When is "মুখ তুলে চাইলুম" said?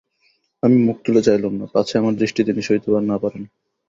0.77-1.53